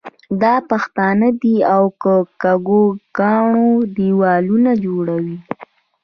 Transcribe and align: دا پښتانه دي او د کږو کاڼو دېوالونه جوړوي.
دا 0.41 0.55
پښتانه 0.69 1.27
دي 1.41 1.55
او 1.73 1.83
د 1.91 1.93
کږو 2.41 2.83
کاڼو 3.17 3.69
دېوالونه 3.95 4.71
جوړوي. 4.85 5.37